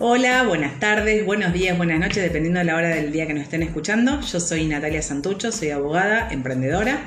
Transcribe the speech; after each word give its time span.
Hola, 0.00 0.42
buenas 0.42 0.80
tardes, 0.80 1.24
buenos 1.24 1.52
días, 1.52 1.76
buenas 1.76 2.00
noches, 2.00 2.20
dependiendo 2.20 2.58
de 2.58 2.64
la 2.64 2.74
hora 2.74 2.88
del 2.88 3.12
día 3.12 3.28
que 3.28 3.34
nos 3.34 3.44
estén 3.44 3.62
escuchando. 3.62 4.20
Yo 4.22 4.40
soy 4.40 4.66
Natalia 4.66 5.00
Santucho, 5.02 5.52
soy 5.52 5.70
abogada, 5.70 6.30
emprendedora. 6.32 6.98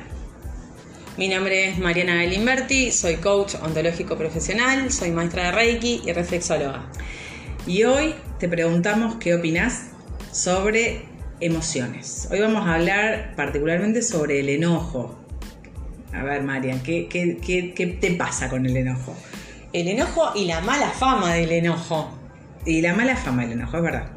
Mi 1.17 1.27
nombre 1.27 1.67
es 1.67 1.79
Mariana 1.79 2.15
Galimberti, 2.15 2.93
soy 2.93 3.17
coach 3.17 3.55
ontológico 3.61 4.17
profesional, 4.17 4.89
soy 4.89 5.11
maestra 5.11 5.47
de 5.47 5.51
Reiki 5.51 6.03
y 6.05 6.13
reflexóloga. 6.13 6.89
Y 7.65 7.83
hoy 7.83 8.15
te 8.39 8.47
preguntamos 8.47 9.17
qué 9.17 9.35
opinas 9.35 9.87
sobre 10.31 11.01
emociones. 11.41 12.29
Hoy 12.31 12.39
vamos 12.39 12.65
a 12.65 12.75
hablar 12.75 13.33
particularmente 13.35 14.01
sobre 14.01 14.39
el 14.39 14.47
enojo. 14.47 15.19
A 16.13 16.23
ver, 16.23 16.41
Marian, 16.41 16.81
¿qué, 16.81 17.09
qué, 17.09 17.37
qué, 17.45 17.73
qué 17.73 17.87
te 17.87 18.11
pasa 18.11 18.47
con 18.47 18.65
el 18.65 18.77
enojo? 18.77 19.13
El 19.73 19.89
enojo 19.89 20.31
y 20.35 20.45
la 20.45 20.61
mala 20.61 20.89
fama 20.91 21.33
del 21.33 21.51
enojo. 21.51 22.17
Y 22.65 22.81
la 22.81 22.93
mala 22.93 23.15
fama 23.15 23.43
del 23.43 23.53
enojo, 23.53 23.77
es 23.77 23.83
verdad. 23.83 24.07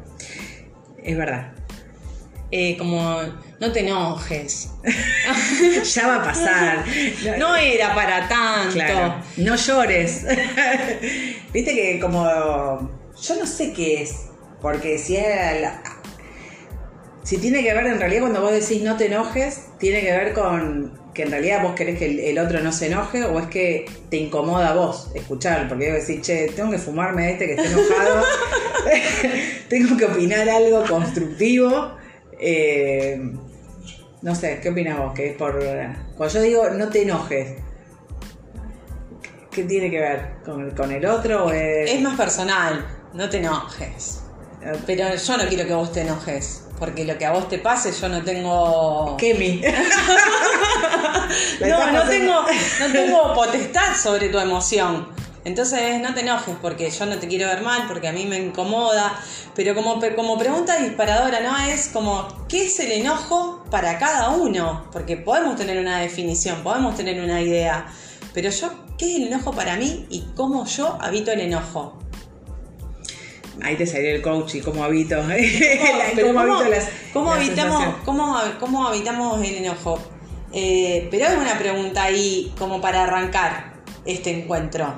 Es 1.03 1.17
verdad. 1.17 1.53
Eh, 2.51 2.75
como, 2.77 3.21
no 3.59 3.71
te 3.71 3.79
enojes. 3.79 4.71
ya 5.95 6.07
va 6.07 6.15
a 6.17 6.23
pasar. 6.23 6.83
No 7.39 7.55
era 7.55 7.95
para 7.95 8.27
tanto. 8.27 8.73
Claro. 8.73 9.15
No 9.37 9.55
llores. 9.55 10.25
Viste 11.53 11.73
que 11.75 11.99
como. 12.01 12.91
Yo 13.21 13.35
no 13.37 13.45
sé 13.45 13.71
qué 13.73 14.01
es. 14.03 14.27
Porque 14.61 14.97
si 14.97 15.15
es. 15.15 15.61
la- 15.61 15.81
si 17.23 17.37
tiene 17.37 17.63
que 17.63 17.73
ver, 17.73 17.85
en 17.85 17.99
realidad, 17.99 18.21
cuando 18.21 18.41
vos 18.41 18.51
decís 18.51 18.81
no 18.81 18.97
te 18.97 19.05
enojes, 19.05 19.67
tiene 19.79 20.01
que 20.01 20.11
ver 20.11 20.33
con 20.33 20.99
que 21.13 21.23
en 21.23 21.31
realidad 21.31 21.63
vos 21.63 21.73
querés 21.73 21.99
que 21.99 22.05
el, 22.05 22.19
el 22.19 22.39
otro 22.39 22.61
no 22.61 22.71
se 22.71 22.87
enoje 22.87 23.23
o 23.23 23.39
es 23.39 23.47
que 23.47 23.85
te 24.09 24.17
incomoda 24.17 24.69
a 24.69 24.73
vos 24.73 25.11
escuchar. 25.13 25.67
Porque 25.67 25.91
vos 25.91 26.07
decís, 26.07 26.25
che, 26.25 26.47
tengo 26.55 26.71
que 26.71 26.77
fumarme 26.77 27.25
a 27.25 27.29
este 27.31 27.47
que 27.47 27.51
está 27.53 27.67
enojado. 27.67 28.23
tengo 29.69 29.97
que 29.97 30.05
opinar 30.05 30.47
algo 30.49 30.83
constructivo. 30.85 31.95
Eh, 32.39 33.21
no 34.21 34.35
sé, 34.35 34.59
¿qué 34.61 34.69
opinas 34.69 34.97
vos? 34.97 35.13
Que 35.13 35.29
es 35.29 35.35
por. 35.35 35.59
Cuando 36.15 36.33
yo 36.33 36.41
digo 36.41 36.69
no 36.69 36.89
te 36.89 37.03
enojes, 37.03 37.55
¿qué 39.51 39.63
tiene 39.63 39.89
que 39.89 39.99
ver? 39.99 40.25
¿Con, 40.45 40.71
con 40.71 40.91
el 40.91 41.05
otro 41.05 41.45
o 41.45 41.51
es.? 41.51 41.91
Es 41.91 42.01
más 42.01 42.17
personal, 42.17 42.85
no 43.13 43.29
te 43.29 43.37
enojes. 43.37 44.21
Pero 44.85 45.15
yo 45.15 45.37
no 45.37 45.47
quiero 45.47 45.65
que 45.65 45.73
vos 45.73 45.91
te 45.91 46.01
enojes, 46.01 46.65
porque 46.81 47.05
lo 47.05 47.15
que 47.15 47.27
a 47.27 47.31
vos 47.31 47.47
te 47.47 47.59
pase 47.59 47.91
yo 47.91 48.09
no 48.09 48.23
tengo... 48.23 49.15
Kemi. 49.17 49.61
No, 51.61 51.91
no 51.91 52.03
tengo, 52.03 52.41
no 52.79 52.91
tengo 52.91 53.33
potestad 53.33 53.95
sobre 53.95 54.27
tu 54.27 54.37
emoción. 54.37 55.07
Entonces 55.45 56.01
no 56.01 56.13
te 56.13 56.21
enojes 56.21 56.55
porque 56.61 56.89
yo 56.89 57.05
no 57.05 57.17
te 57.19 57.27
quiero 57.27 57.47
ver 57.47 57.61
mal, 57.61 57.87
porque 57.87 58.09
a 58.09 58.11
mí 58.11 58.25
me 58.25 58.37
incomoda. 58.37 59.17
Pero 59.55 59.73
como, 59.75 60.01
como 60.15 60.37
pregunta 60.37 60.77
disparadora, 60.77 61.39
¿no? 61.39 61.57
Es 61.57 61.87
como, 61.87 62.27
¿qué 62.49 62.65
es 62.65 62.79
el 62.79 62.91
enojo 62.91 63.63
para 63.69 63.97
cada 63.97 64.31
uno? 64.31 64.87
Porque 64.91 65.15
podemos 65.15 65.55
tener 65.55 65.79
una 65.79 65.99
definición, 65.99 66.63
podemos 66.63 66.97
tener 66.97 67.21
una 67.21 67.41
idea. 67.41 67.85
Pero 68.33 68.49
yo, 68.49 68.73
¿qué 68.97 69.11
es 69.11 69.15
el 69.17 69.27
enojo 69.27 69.53
para 69.53 69.77
mí 69.77 70.07
y 70.09 70.25
cómo 70.35 70.65
yo 70.65 70.97
habito 70.99 71.31
el 71.31 71.41
enojo? 71.41 72.00
Ahí 73.63 73.75
te 73.75 73.85
salió 73.85 74.09
el 74.15 74.21
coach 74.21 74.55
y 74.55 74.61
cómo 74.61 74.83
habito. 74.83 75.15
¿Cómo, 75.21 75.29
¿Cómo, 75.33 76.03
pero 76.15 76.27
cómo- 76.27 76.39
habito 76.39 76.69
las- 76.69 76.89
cómo 77.13 77.31
habitamos, 77.33 77.77
sensación? 77.77 78.05
cómo, 78.05 78.37
cómo 78.59 78.87
habitamos 78.87 79.43
el 79.47 79.55
enojo? 79.55 79.99
Eh, 80.53 81.07
pero 81.11 81.27
hay 81.27 81.37
una 81.37 81.57
pregunta 81.57 82.03
ahí 82.03 82.53
como 82.57 82.81
para 82.81 83.03
arrancar 83.03 83.73
este 84.05 84.31
encuentro. 84.31 84.93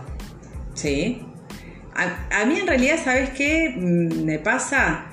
Sí. 0.74 1.22
A, 1.96 2.42
a 2.42 2.46
mí 2.46 2.60
en 2.60 2.66
realidad, 2.68 2.98
¿sabes 3.04 3.30
qué? 3.32 3.74
Mm, 3.76 4.24
Me 4.26 4.40
pasa 4.40 5.06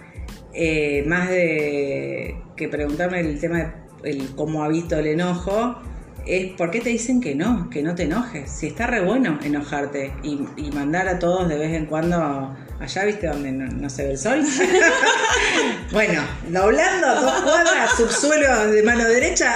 eh, 0.55 1.05
más 1.07 1.29
de 1.29 2.37
que 2.57 2.69
preguntarme 2.69 3.21
el 3.21 3.39
tema 3.39 3.59
de 3.59 4.11
el 4.13 4.35
cómo 4.35 4.65
habito 4.65 4.99
el 4.99 5.09
enojo. 5.09 5.77
Es 6.27 6.53
por 6.53 6.71
qué 6.71 6.81
te 6.81 6.89
dicen 6.91 7.21
que 7.21 7.35
no, 7.35 7.69
que 7.71 7.83
no 7.83 7.95
te 7.95 8.05
enojes. 8.05 8.51
Si 8.51 8.67
está 8.69 8.87
re 8.87 9.01
bueno 9.05 9.39
enojarte 9.43 10.13
y, 10.23 10.41
y 10.57 10.71
mandar 10.71 11.09
a 11.09 11.19
todos 11.19 11.49
de 11.49 11.57
vez 11.59 11.75
en 11.75 11.87
cuando 11.87 12.55
allá, 12.81 13.05
¿viste? 13.05 13.27
Donde 13.27 13.53
no, 13.53 13.91
se 13.91 14.05
ve 14.05 14.11
el 14.13 14.19
sol. 14.19 14.43
bueno, 15.93 16.23
doblando 16.49 17.21
dos 17.21 17.43
cuadras, 17.43 17.97
subsuelo 17.97 18.69
de 18.69 18.83
mano 18.83 19.05
derecha. 19.05 19.55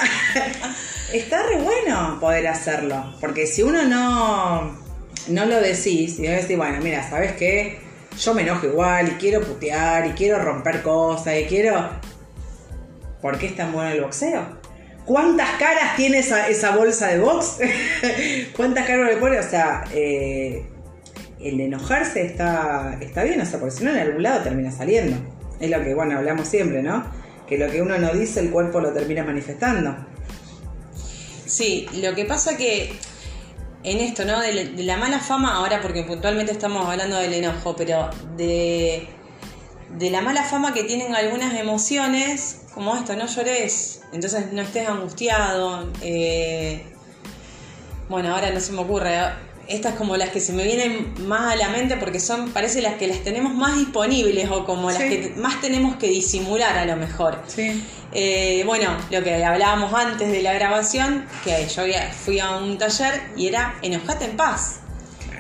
está 1.12 1.42
re 1.44 1.56
bueno 1.56 2.18
poder 2.20 2.46
hacerlo. 2.46 3.14
Porque 3.20 3.46
si 3.46 3.62
uno 3.62 3.84
no, 3.84 4.78
no 5.28 5.44
lo 5.46 5.60
decís, 5.60 6.18
y 6.18 6.22
decís, 6.22 6.56
bueno, 6.56 6.78
mira, 6.82 7.08
¿sabes 7.08 7.32
qué? 7.32 7.80
Yo 8.18 8.34
me 8.34 8.42
enojo 8.42 8.66
igual 8.66 9.08
y 9.08 9.12
quiero 9.12 9.40
putear 9.40 10.06
y 10.06 10.10
quiero 10.10 10.38
romper 10.38 10.82
cosas 10.82 11.34
y 11.40 11.44
quiero... 11.44 11.90
¿Por 13.20 13.38
qué 13.38 13.46
es 13.46 13.56
tan 13.56 13.72
bueno 13.72 13.90
el 13.90 14.02
boxeo? 14.02 14.62
¿Cuántas 15.06 15.50
caras 15.58 15.96
tiene 15.96 16.18
esa, 16.18 16.48
esa 16.48 16.76
bolsa 16.76 17.08
de 17.08 17.18
box? 17.18 17.58
¿Cuántas 18.56 18.86
caras 18.86 19.08
le 19.08 19.16
pone? 19.16 19.38
O 19.38 19.42
sea, 19.42 19.84
eh, 19.92 20.66
el 21.44 21.60
enojarse 21.60 22.24
está, 22.24 22.98
está 23.00 23.22
bien, 23.22 23.40
o 23.40 23.46
sea, 23.46 23.60
porque 23.60 23.74
si 23.76 23.84
no 23.84 23.90
en 23.90 23.98
algún 23.98 24.22
lado 24.22 24.42
termina 24.42 24.72
saliendo. 24.72 25.16
Es 25.60 25.70
lo 25.70 25.82
que, 25.82 25.94
bueno, 25.94 26.18
hablamos 26.18 26.48
siempre, 26.48 26.82
¿no? 26.82 27.04
Que 27.46 27.58
lo 27.58 27.70
que 27.70 27.82
uno 27.82 27.98
no 27.98 28.12
dice, 28.12 28.40
el 28.40 28.50
cuerpo 28.50 28.80
lo 28.80 28.92
termina 28.92 29.24
manifestando. 29.24 29.94
Sí, 31.46 31.86
lo 32.02 32.14
que 32.14 32.24
pasa 32.24 32.56
que 32.56 32.92
en 33.82 34.00
esto, 34.00 34.24
¿no? 34.24 34.40
De 34.40 34.72
la 34.82 34.96
mala 34.96 35.20
fama, 35.20 35.54
ahora 35.56 35.80
porque 35.82 36.02
puntualmente 36.02 36.52
estamos 36.52 36.88
hablando 36.88 37.16
del 37.16 37.34
enojo, 37.34 37.76
pero 37.76 38.10
de, 38.36 39.06
de 39.98 40.10
la 40.10 40.22
mala 40.22 40.42
fama 40.42 40.72
que 40.72 40.84
tienen 40.84 41.14
algunas 41.14 41.54
emociones, 41.54 42.62
como 42.74 42.96
esto, 42.96 43.14
no 43.14 43.26
llores, 43.26 44.02
entonces 44.12 44.52
no 44.52 44.62
estés 44.62 44.88
angustiado. 44.88 45.92
eh, 46.00 46.82
bueno, 48.08 48.34
ahora 48.34 48.50
no 48.50 48.60
se 48.60 48.72
me 48.72 48.80
ocurre. 48.80 49.18
Estas 49.68 49.94
como 49.94 50.16
las 50.16 50.30
que 50.30 50.40
se 50.40 50.52
me 50.52 50.64
vienen 50.64 51.14
más 51.26 51.52
a 51.52 51.56
la 51.56 51.68
mente 51.68 51.96
porque 51.96 52.20
son, 52.20 52.50
parece 52.50 52.82
las 52.82 52.94
que 52.94 53.06
las 53.06 53.20
tenemos 53.20 53.54
más 53.54 53.76
disponibles 53.76 54.50
o 54.50 54.64
como 54.66 54.90
las 54.90 55.02
que 55.02 55.32
más 55.36 55.60
tenemos 55.60 55.96
que 55.96 56.08
disimular 56.08 56.76
a 56.76 56.84
lo 56.84 56.96
mejor. 56.96 57.42
Sí. 57.46 57.82
Eh, 58.12 58.62
bueno, 58.66 58.96
lo 59.10 59.24
que 59.24 59.44
hablábamos 59.44 59.92
antes 59.92 60.30
de 60.30 60.42
la 60.42 60.52
grabación, 60.52 61.26
que 61.44 61.66
yo 61.66 61.82
fui 62.24 62.38
a 62.38 62.56
un 62.56 62.78
taller 62.78 63.22
y 63.36 63.48
era 63.48 63.74
enojate 63.82 64.26
en 64.26 64.36
paz. 64.36 64.80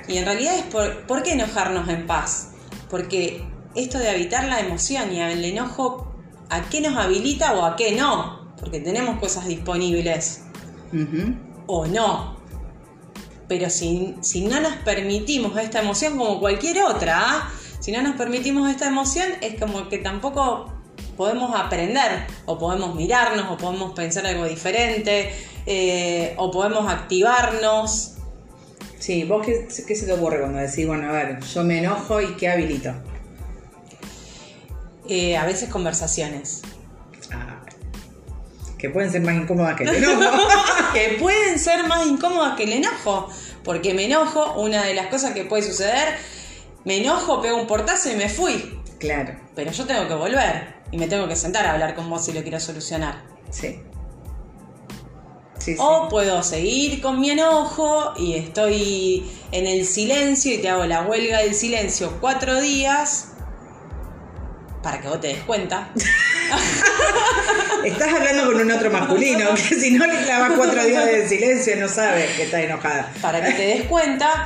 Y 0.08 0.18
en 0.18 0.24
realidad 0.24 0.56
es 0.58 0.64
por, 0.64 1.06
¿por 1.06 1.22
qué 1.22 1.32
enojarnos 1.32 1.88
en 1.88 2.06
paz? 2.06 2.50
Porque 2.90 3.44
esto 3.74 3.98
de 3.98 4.10
habitar 4.10 4.44
la 4.44 4.60
emoción 4.60 5.12
y 5.12 5.20
el 5.20 5.44
enojo, 5.44 6.14
¿a 6.50 6.62
qué 6.68 6.80
nos 6.80 6.96
habilita 6.96 7.54
o 7.54 7.64
a 7.64 7.76
qué 7.76 7.92
no? 7.92 8.54
Porque 8.58 8.80
tenemos 8.80 9.18
cosas 9.18 9.46
disponibles 9.46 10.42
Ujú. 10.92 11.34
o 11.66 11.86
no. 11.86 12.36
Pero 13.48 13.70
si, 13.70 14.14
si 14.20 14.42
no 14.42 14.60
nos 14.60 14.74
permitimos 14.76 15.56
esta 15.58 15.80
emoción 15.80 16.16
como 16.16 16.40
cualquier 16.40 16.82
otra, 16.82 17.18
¿ah? 17.20 17.52
si 17.80 17.92
no 17.92 18.02
nos 18.02 18.16
permitimos 18.16 18.70
esta 18.70 18.88
emoción, 18.88 19.28
es 19.40 19.60
como 19.60 19.88
que 19.88 19.98
tampoco 19.98 20.72
podemos 21.16 21.54
aprender, 21.54 22.26
o 22.46 22.58
podemos 22.58 22.94
mirarnos, 22.94 23.50
o 23.50 23.56
podemos 23.56 23.92
pensar 23.92 24.26
algo 24.26 24.46
diferente, 24.46 25.32
eh, 25.66 26.34
o 26.38 26.50
podemos 26.50 26.90
activarnos. 26.90 28.12
Sí, 28.98 29.24
¿vos 29.24 29.44
qué, 29.44 29.68
qué 29.86 29.94
se 29.94 30.06
te 30.06 30.12
ocurre 30.12 30.40
cuando 30.40 30.58
decís, 30.58 30.86
bueno, 30.86 31.08
a 31.10 31.12
ver, 31.12 31.40
yo 31.40 31.62
me 31.62 31.78
enojo 31.78 32.20
y 32.20 32.34
qué 32.36 32.48
habilito? 32.48 32.94
Eh, 35.08 35.36
a 35.36 35.44
veces 35.44 35.68
conversaciones. 35.68 36.62
Que 38.84 38.90
pueden 38.90 39.10
ser 39.10 39.22
más 39.22 39.34
incómodas 39.34 39.76
que 39.76 39.84
el 39.84 39.94
enojo. 40.04 40.46
que 40.92 41.16
pueden 41.18 41.58
ser 41.58 41.86
más 41.88 42.06
incómodas 42.06 42.54
que 42.54 42.64
el 42.64 42.72
enojo. 42.74 43.28
Porque 43.62 43.94
me 43.94 44.04
enojo, 44.04 44.60
una 44.60 44.84
de 44.84 44.92
las 44.92 45.06
cosas 45.06 45.32
que 45.32 45.44
puede 45.46 45.62
suceder, 45.62 46.16
me 46.84 46.98
enojo, 46.98 47.40
pego 47.40 47.56
un 47.58 47.66
portazo 47.66 48.10
y 48.10 48.14
me 48.16 48.28
fui. 48.28 48.78
claro, 49.00 49.36
Pero 49.54 49.72
yo 49.72 49.86
tengo 49.86 50.06
que 50.06 50.12
volver 50.12 50.74
y 50.90 50.98
me 50.98 51.06
tengo 51.08 51.26
que 51.26 51.34
sentar 51.34 51.64
a 51.64 51.72
hablar 51.72 51.94
con 51.94 52.10
vos 52.10 52.26
si 52.26 52.34
lo 52.34 52.42
quiero 52.42 52.60
solucionar. 52.60 53.22
sí. 53.50 53.80
Sí, 55.58 55.72
sí. 55.76 55.78
O 55.80 56.08
puedo 56.10 56.42
seguir 56.42 57.00
con 57.00 57.20
mi 57.20 57.30
enojo 57.30 58.12
y 58.18 58.34
estoy 58.34 59.24
en 59.50 59.66
el 59.66 59.86
silencio 59.86 60.52
y 60.52 60.58
te 60.58 60.68
hago 60.68 60.84
la 60.84 61.04
huelga 61.04 61.38
del 61.38 61.54
silencio 61.54 62.18
cuatro 62.20 62.60
días 62.60 63.28
para 64.84 65.00
que 65.00 65.08
vos 65.08 65.18
te 65.20 65.28
des 65.28 65.38
cuenta. 65.44 65.88
Estás 67.84 68.12
hablando 68.14 68.44
con 68.52 68.60
un 68.60 68.70
otro 68.70 68.90
masculino, 68.90 69.48
que 69.54 69.74
si 69.80 69.90
no 69.92 70.06
le 70.06 70.22
clavas 70.24 70.52
cuatro 70.56 70.84
días 70.84 71.06
de 71.06 71.26
silencio 71.28 71.74
no 71.76 71.88
sabe 71.88 72.26
que 72.36 72.44
está 72.44 72.60
enojada. 72.62 73.10
para 73.20 73.42
que 73.44 73.52
te 73.52 73.62
des 73.66 73.82
cuenta, 73.84 74.44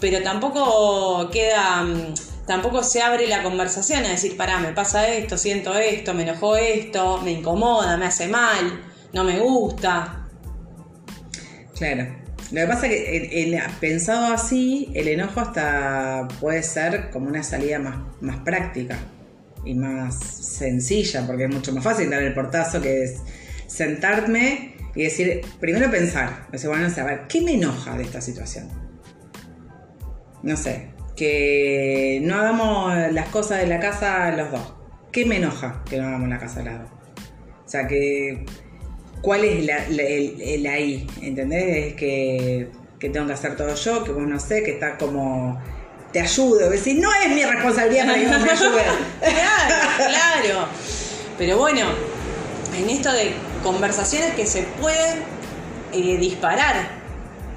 pero 0.00 0.22
tampoco 0.22 1.28
queda, 1.30 1.82
mm, 1.84 2.14
tampoco 2.46 2.82
se 2.84 3.00
abre 3.02 3.26
la 3.28 3.42
conversación 3.42 4.04
a 4.04 4.08
decir, 4.10 4.36
pará, 4.36 4.58
me 4.58 4.72
pasa 4.72 5.08
esto, 5.08 5.36
siento 5.38 5.74
esto, 5.74 6.12
me 6.14 6.22
enojó 6.24 6.56
esto, 6.56 7.20
me 7.22 7.32
incomoda, 7.32 7.96
me 7.96 8.06
hace 8.06 8.28
mal, 8.28 8.82
no 9.12 9.24
me 9.24 9.38
gusta. 9.38 10.26
Claro. 11.76 12.20
Lo 12.52 12.60
que 12.60 12.66
pasa 12.66 12.86
es 12.86 12.92
que 12.92 13.16
el- 13.16 13.54
el- 13.54 13.62
pensado 13.80 14.32
así, 14.34 14.90
el 14.94 15.08
enojo 15.08 15.40
hasta 15.40 16.28
puede 16.40 16.62
ser 16.62 17.08
como 17.10 17.28
una 17.28 17.42
salida 17.42 17.78
más, 17.78 17.96
más 18.20 18.36
práctica 18.44 18.98
y 19.64 19.74
más 19.74 20.18
sencilla, 20.18 21.26
porque 21.26 21.44
es 21.44 21.50
mucho 21.54 21.72
más 21.72 21.84
fácil 21.84 22.10
dar 22.10 22.22
el 22.22 22.34
portazo 22.34 22.80
que 22.80 23.04
es 23.04 23.20
sentarme 23.66 24.74
y 24.94 25.04
decir, 25.04 25.40
primero 25.60 25.90
pensar, 25.90 26.46
decir, 26.52 26.68
bueno, 26.68 26.88
no 26.88 26.94
sé, 26.94 27.00
a 27.00 27.04
ver, 27.04 27.20
¿qué 27.28 27.40
me 27.40 27.54
enoja 27.54 27.96
de 27.96 28.02
esta 28.04 28.20
situación? 28.20 28.68
No 30.42 30.56
sé, 30.56 30.90
que 31.16 32.20
no 32.24 32.34
hagamos 32.36 33.12
las 33.12 33.28
cosas 33.28 33.60
de 33.60 33.66
la 33.68 33.78
casa 33.80 34.30
los 34.36 34.50
dos. 34.50 34.74
¿Qué 35.12 35.24
me 35.24 35.36
enoja 35.36 35.82
que 35.88 35.98
no 35.98 36.08
hagamos 36.08 36.28
la 36.28 36.38
casa 36.38 36.60
al 36.60 36.66
lado? 36.66 36.88
O 37.64 37.68
sea, 37.68 37.86
que 37.86 38.44
¿cuál 39.22 39.44
es 39.44 39.64
la, 39.64 39.88
la- 39.90 40.02
el, 40.02 40.40
el 40.40 40.66
ahí? 40.66 41.06
¿Entendés? 41.22 41.86
Es 41.88 41.94
que, 41.94 42.68
que 42.98 43.08
tengo 43.10 43.26
que 43.26 43.32
hacer 43.34 43.56
todo 43.56 43.74
yo, 43.74 44.04
que 44.04 44.10
vos 44.12 44.26
no 44.26 44.40
sé, 44.40 44.62
que 44.62 44.72
está 44.72 44.98
como 44.98 45.60
te 46.12 46.20
ayudo. 46.20 46.70
Decir, 46.70 47.00
no 47.00 47.10
es 47.22 47.30
mi 47.30 47.44
responsabilidad 47.44 48.06
para 48.06 48.18
que 48.18 48.26
vos 48.26 48.40
me 48.40 48.50
ayudes. 48.50 48.84
Claro, 49.20 49.84
claro. 49.96 50.68
Pero 51.38 51.58
bueno, 51.58 51.86
en 52.76 52.90
esto 52.90 53.12
de 53.12 53.34
conversaciones 53.62 54.34
que 54.34 54.46
se 54.46 54.62
pueden 54.62 55.22
eh, 55.92 56.16
disparar 56.18 57.02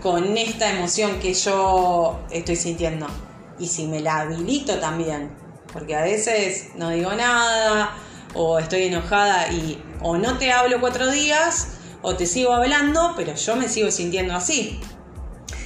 con 0.02 0.38
esta 0.38 0.70
emoción 0.72 1.20
que 1.20 1.34
yo 1.34 2.20
estoy 2.32 2.56
sintiendo. 2.56 3.08
Y 3.60 3.68
si 3.68 3.88
me 3.88 4.02
la 4.02 4.20
habilito 4.20 4.80
también. 4.80 5.32
Porque 5.72 5.96
a 5.96 6.04
veces 6.04 6.70
no 6.76 6.90
digo 6.90 7.14
nada, 7.14 7.96
o 8.34 8.60
estoy 8.60 8.84
enojada 8.84 9.52
y 9.52 9.82
o 10.02 10.18
no 10.18 10.38
te 10.38 10.52
hablo 10.52 10.80
cuatro 10.80 11.10
días, 11.10 11.70
o 12.02 12.16
te 12.16 12.28
sigo 12.28 12.54
hablando, 12.54 13.14
pero 13.16 13.34
yo 13.34 13.56
me 13.56 13.68
sigo 13.68 13.90
sintiendo 13.92 14.36
así. 14.36 14.80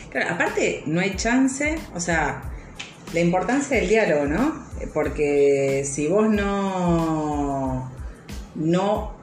Claro, 0.10 0.34
aparte 0.34 0.84
no 0.86 1.02
hay 1.02 1.16
chance, 1.16 1.78
o 1.94 2.00
sea, 2.00 2.42
la 3.14 3.20
importancia 3.20 3.78
del 3.78 3.90
diálogo, 3.90 4.26
¿no? 4.26 4.66
Porque 4.94 5.84
si 5.86 6.08
vos 6.08 6.30
no, 6.30 7.92
no, 8.56 9.16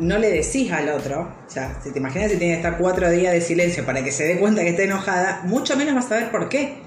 no 0.00 0.18
le 0.18 0.30
decís 0.30 0.72
al 0.72 0.88
otro, 0.88 1.32
o 1.46 1.50
sea, 1.50 1.80
si 1.82 1.92
te 1.92 1.98
imaginas 1.98 2.30
si 2.30 2.38
tiene 2.38 2.54
que 2.54 2.58
estar 2.58 2.78
cuatro 2.78 3.10
días 3.10 3.32
de 3.32 3.40
silencio 3.40 3.84
para 3.84 4.02
que 4.02 4.12
se 4.12 4.24
dé 4.24 4.38
cuenta 4.38 4.62
que 4.62 4.70
está 4.70 4.82
enojada, 4.82 5.42
mucho 5.44 5.76
menos 5.76 5.94
vas 5.94 6.06
a 6.06 6.08
saber 6.08 6.30
por 6.30 6.48
qué. 6.48 6.78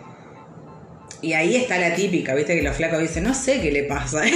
Y 1.21 1.33
ahí 1.33 1.55
está 1.55 1.77
la 1.77 1.93
típica, 1.93 2.33
viste 2.33 2.55
que 2.55 2.63
los 2.63 2.75
flacos 2.75 2.99
dicen, 2.99 3.23
no 3.23 3.33
sé 3.33 3.61
qué 3.61 3.71
le 3.71 3.83
pasa. 3.83 4.23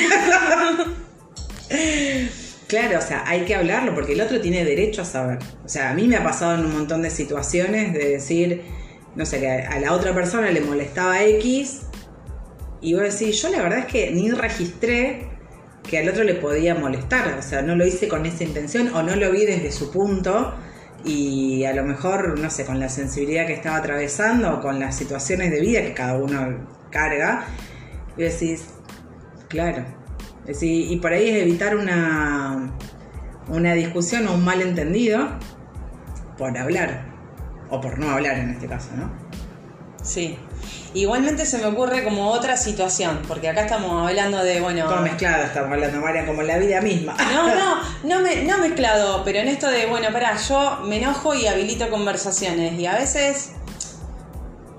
Claro, 2.68 2.98
o 2.98 3.02
sea, 3.02 3.24
hay 3.28 3.42
que 3.42 3.54
hablarlo 3.54 3.94
porque 3.94 4.14
el 4.14 4.22
otro 4.22 4.42
tiene 4.42 4.66
derecho 4.66 5.04
a 5.04 5.06
saber. 5.06 5.38
O 5.64 5.70
sea, 5.70 5.92
a 5.92 5.94
mí 5.94 6.08
me 6.08 6.16
ha 6.16 6.24
pasado 6.24 6.56
en 6.56 6.66
un 6.66 6.74
montón 6.74 7.04
de 7.04 7.12
situaciones 7.12 7.94
de 7.94 8.10
decir, 8.10 8.64
no 9.16 9.26
sé, 9.26 9.40
que 9.40 9.50
a 9.50 9.80
la 9.80 9.94
otra 9.94 10.14
persona 10.14 10.52
le 10.52 10.62
molestaba 10.62 11.24
X 11.24 11.84
y 12.82 12.94
vos 12.94 13.04
decís, 13.04 13.42
yo 13.42 13.50
la 13.50 13.62
verdad 13.64 13.80
es 13.80 13.86
que 13.86 14.12
ni 14.12 14.30
registré 14.32 15.28
que 15.90 16.00
al 16.00 16.10
otro 16.10 16.24
le 16.24 16.36
podía 16.36 16.76
molestar. 16.76 17.38
O 17.40 17.42
sea, 17.42 17.62
no 17.62 17.76
lo 17.76 17.86
hice 17.86 18.08
con 18.08 18.26
esa 18.26 18.44
intención 18.44 18.94
o 18.94 19.04
no 19.04 19.16
lo 19.16 19.32
vi 19.32 19.46
desde 19.46 19.72
su 19.72 19.92
punto 19.92 20.54
y 21.04 21.64
a 21.66 21.74
lo 21.74 21.84
mejor, 21.84 22.40
no 22.40 22.50
sé, 22.50 22.66
con 22.66 22.80
la 22.80 22.90
sensibilidad 22.90 23.48
que 23.48 23.54
estaba 23.54 23.78
atravesando 23.78 24.56
o 24.56 24.62
con 24.62 24.80
las 24.80 24.96
situaciones 24.96 25.52
de 25.52 25.62
vida 25.62 25.82
que 25.82 25.94
cada 25.94 26.18
uno 26.18 26.68
carga. 26.92 27.46
Y 28.18 28.24
decís, 28.24 28.66
claro. 29.48 29.86
Y 30.62 30.98
por 30.98 31.14
ahí 31.14 31.30
es 31.30 31.42
evitar 31.42 31.76
una, 31.76 32.72
una 33.48 33.74
discusión 33.74 34.28
o 34.28 34.34
un 34.34 34.44
malentendido 34.44 35.28
por 36.38 36.58
hablar. 36.58 37.15
O 37.76 37.82
por 37.82 38.00
no 38.00 38.10
hablar 38.12 38.38
en 38.38 38.52
este 38.52 38.68
caso, 38.68 38.90
¿no? 38.96 39.12
Sí. 40.02 40.38
Igualmente 40.94 41.46
se 41.46 41.58
me 41.58 41.66
ocurre 41.66 42.04
como 42.04 42.30
otra 42.30 42.56
situación, 42.56 43.22
porque 43.28 43.50
acá 43.50 43.64
estamos 43.64 44.08
hablando 44.08 44.42
de, 44.42 44.62
bueno... 44.62 44.86
Todo 44.86 45.02
mezclado 45.02 45.44
estamos 45.44 45.72
hablando, 45.74 46.00
María, 46.00 46.26
como 46.26 46.42
la 46.42 46.58
vida 46.58 46.80
misma. 46.80 47.18
No, 47.34 47.54
no, 47.54 47.82
no, 48.04 48.22
me, 48.22 48.44
no 48.44 48.58
mezclado, 48.60 49.24
pero 49.26 49.40
en 49.40 49.50
esto 49.50 49.70
de, 49.70 49.88
bueno, 49.88 50.08
pará, 50.14 50.38
yo 50.38 50.82
me 50.86 50.98
enojo 50.98 51.36
y 51.36 51.48
habilito 51.48 51.90
conversaciones 51.90 52.80
y 52.80 52.86
a 52.86 52.96
veces 52.96 53.52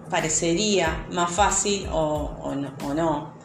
parecería 0.08 1.06
más 1.10 1.30
fácil 1.32 1.86
o, 1.92 2.38
o 2.40 2.54
no. 2.54 2.72
o 2.84 2.94
no. 2.94 3.36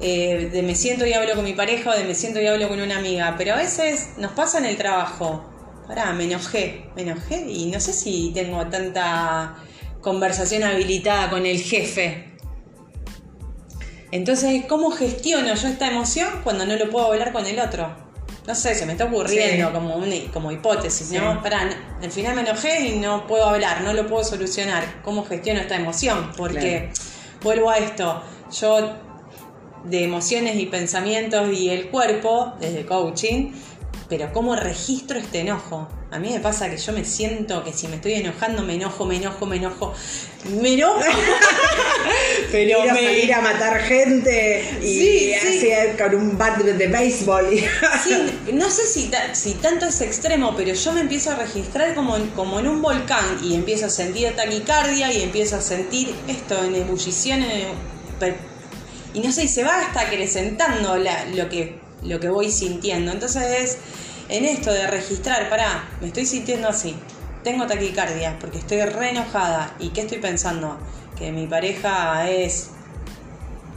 Eh, 0.00 0.48
de 0.52 0.62
me 0.62 0.76
siento 0.76 1.04
y 1.04 1.12
hablo 1.12 1.34
con 1.34 1.44
mi 1.44 1.54
pareja 1.54 1.90
o 1.90 1.92
de 1.92 2.04
me 2.04 2.14
siento 2.14 2.40
y 2.40 2.46
hablo 2.46 2.68
con 2.68 2.80
una 2.80 2.98
amiga, 2.98 3.34
pero 3.36 3.54
a 3.54 3.56
veces 3.56 4.10
nos 4.16 4.32
pasa 4.32 4.58
en 4.58 4.64
el 4.64 4.76
trabajo. 4.76 5.44
Pará, 5.88 6.12
me 6.12 6.24
enojé, 6.24 6.84
me 6.94 7.02
enojé 7.02 7.46
y 7.48 7.66
no 7.70 7.80
sé 7.80 7.92
si 7.94 8.30
tengo 8.34 8.64
tanta 8.66 9.56
conversación 10.02 10.62
habilitada 10.62 11.30
con 11.30 11.46
el 11.46 11.58
jefe. 11.60 12.34
Entonces, 14.10 14.64
¿cómo 14.68 14.90
gestiono 14.90 15.54
yo 15.54 15.68
esta 15.68 15.88
emoción 15.90 16.28
cuando 16.44 16.64
no 16.66 16.76
lo 16.76 16.90
puedo 16.90 17.06
hablar 17.06 17.32
con 17.32 17.46
el 17.46 17.58
otro? 17.58 17.88
No 18.46 18.54
sé, 18.54 18.74
se 18.74 18.86
me 18.86 18.92
está 18.92 19.04
ocurriendo 19.06 19.66
Sí. 19.68 19.72
como, 19.74 19.96
una, 19.96 20.14
como 20.32 20.50
hipótesis, 20.52 21.10
¿no? 21.12 21.42
Pará, 21.42 21.68
al 22.02 22.10
final 22.10 22.34
me 22.34 22.42
enojé 22.42 22.86
y 22.88 22.98
no 22.98 23.26
puedo 23.26 23.44
hablar, 23.44 23.82
no 23.82 23.92
lo 23.92 24.06
puedo 24.06 24.24
solucionar. 24.24 25.02
¿Cómo 25.02 25.24
gestiono 25.24 25.60
esta 25.60 25.76
emoción? 25.76 26.32
Porque, 26.36 26.90
vuelvo 27.42 27.70
a 27.70 27.78
esto, 27.78 28.22
yo 28.58 28.94
de 29.84 30.04
emociones 30.04 30.56
y 30.56 30.66
pensamientos 30.66 31.52
y 31.52 31.68
el 31.70 31.88
cuerpo, 31.88 32.54
desde 32.58 32.86
coaching, 32.86 33.52
pero 34.08 34.32
¿cómo 34.32 34.56
registro 34.56 35.18
este 35.18 35.40
enojo? 35.40 35.88
A 36.10 36.18
mí 36.18 36.30
me 36.30 36.40
pasa 36.40 36.70
que 36.70 36.78
yo 36.78 36.92
me 36.92 37.04
siento 37.04 37.62
que 37.62 37.72
si 37.74 37.88
me 37.88 37.96
estoy 37.96 38.14
enojando, 38.14 38.62
me 38.62 38.74
enojo, 38.76 39.04
me 39.04 39.16
enojo, 39.16 39.44
me 39.44 39.56
enojo, 39.56 39.92
me 40.60 40.72
enojo. 40.74 41.00
Pero 42.50 42.80
me- 42.84 42.88
salir 43.02 43.34
a 43.34 43.40
matar 43.42 43.80
gente 43.82 44.64
y 44.82 44.86
Sí, 44.86 45.34
sí. 45.60 45.70
así 45.72 45.96
con 45.98 46.14
un 46.14 46.38
bat 46.38 46.56
de 46.58 46.86
béisbol. 46.86 47.46
Sí, 48.04 48.38
no 48.54 48.70
sé 48.70 48.86
si, 48.86 49.10
si 49.34 49.54
tanto 49.54 49.86
es 49.86 50.00
extremo, 50.00 50.54
pero 50.56 50.72
yo 50.72 50.92
me 50.92 51.00
empiezo 51.02 51.32
a 51.32 51.34
registrar 51.36 51.94
como 51.94 52.16
en, 52.16 52.28
como 52.28 52.58
en 52.60 52.68
un 52.68 52.80
volcán 52.80 53.38
y 53.42 53.54
empiezo 53.54 53.86
a 53.86 53.90
sentir 53.90 54.34
taquicardia 54.34 55.12
y 55.12 55.22
empiezo 55.22 55.56
a 55.56 55.60
sentir 55.60 56.14
esto 56.28 56.62
en 56.64 56.74
ebullición 56.76 57.42
en- 57.42 57.68
y 59.14 59.20
no 59.20 59.32
sé, 59.32 59.44
y 59.44 59.48
se 59.48 59.64
va 59.64 59.80
hasta 59.80 60.00
acrecentando 60.02 60.96
la- 60.96 61.24
lo, 61.26 61.48
que, 61.48 61.78
lo 62.02 62.20
que 62.20 62.28
voy 62.28 62.50
sintiendo. 62.50 63.12
Entonces 63.12 63.42
es 63.42 63.78
en 64.28 64.44
esto 64.44 64.72
de 64.72 64.86
registrar, 64.86 65.48
pará, 65.48 65.88
me 66.00 66.08
estoy 66.08 66.26
sintiendo 66.26 66.68
así, 66.68 66.94
tengo 67.44 67.66
taquicardia 67.66 68.36
porque 68.40 68.58
estoy 68.58 68.82
re 68.82 69.10
enojada 69.10 69.74
y 69.78 69.88
¿qué 69.90 70.02
estoy 70.02 70.18
pensando? 70.18 70.78
Que 71.18 71.32
mi 71.32 71.46
pareja 71.46 72.28
es... 72.30 72.70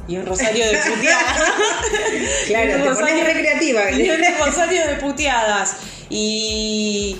Y 0.07 0.17
un 0.17 0.25
rosario 0.25 0.65
de 0.65 0.77
puteada. 0.77 1.35
Claro, 2.47 2.75
un 2.75 2.81
te 2.81 2.89
rosario- 2.89 3.23
recreativa. 3.23 3.91
y 3.91 4.09
un 4.09 4.19
rosario 4.45 4.87
de 4.87 4.95
puteadas. 4.95 5.77
Y, 6.09 7.17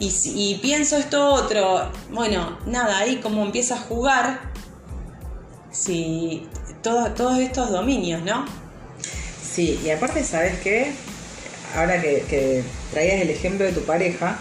y, 0.00 0.54
pienso 0.62 0.96
esto 0.96 1.26
otro. 1.34 1.90
Bueno, 2.10 2.58
nada, 2.66 2.98
ahí 2.98 3.16
como 3.16 3.42
empieza 3.44 3.74
a 3.74 3.78
jugar. 3.78 4.40
Si 5.70 6.46
todo- 6.82 7.10
todos 7.12 7.38
estos 7.38 7.70
dominios, 7.70 8.22
¿no? 8.22 8.44
Sí, 9.52 9.78
y 9.84 9.90
aparte, 9.90 10.24
¿sabes 10.24 10.58
qué? 10.60 10.92
Ahora 11.76 12.00
que, 12.00 12.62
traías 12.90 13.20
el 13.20 13.30
ejemplo 13.30 13.66
de 13.66 13.72
tu 13.72 13.82
pareja, 13.82 14.38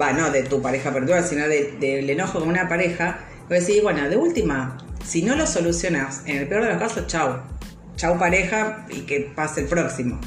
va, 0.00 0.12
no 0.12 0.30
de 0.30 0.42
tu 0.42 0.62
pareja 0.62 0.90
virtual, 0.90 1.22
sino 1.24 1.46
de- 1.48 1.72
del 1.78 2.08
enojo 2.08 2.40
con 2.40 2.48
una 2.48 2.68
pareja, 2.68 3.20
pues 3.48 3.66
decir, 3.66 3.82
bueno, 3.82 4.08
de 4.08 4.16
última, 4.16 4.78
si 5.04 5.22
no 5.22 5.36
lo 5.36 5.46
solucionas, 5.46 6.22
en 6.26 6.38
el 6.38 6.48
peor 6.48 6.62
de 6.64 6.70
los 6.70 6.78
casos, 6.78 7.06
chau. 7.06 7.40
Chau 7.96 8.18
pareja 8.18 8.86
y 8.90 9.00
que 9.02 9.32
pase 9.34 9.60
el 9.62 9.66
próximo. 9.66 10.18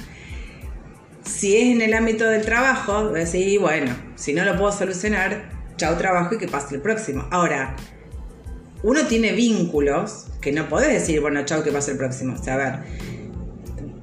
Si 1.23 1.57
es 1.57 1.75
en 1.75 1.81
el 1.81 1.93
ámbito 1.95 2.29
del 2.29 2.45
trabajo, 2.45 3.09
decir, 3.09 3.59
bueno, 3.59 3.91
si 4.15 4.33
no 4.33 4.45
lo 4.45 4.55
puedo 4.55 4.71
solucionar, 4.71 5.49
chau 5.77 5.97
trabajo 5.97 6.35
y 6.35 6.37
que 6.37 6.47
pase 6.47 6.75
el 6.75 6.81
próximo. 6.81 7.27
Ahora, 7.31 7.75
uno 8.83 9.07
tiene 9.07 9.33
vínculos 9.33 10.27
que 10.41 10.51
no 10.51 10.69
podés 10.69 10.93
decir, 10.93 11.21
bueno, 11.21 11.43
chau, 11.43 11.63
que 11.63 11.71
pase 11.71 11.91
el 11.91 11.97
próximo. 11.97 12.35
O 12.39 12.43
sea, 12.43 12.53
a 12.53 12.57
ver, 12.57 12.73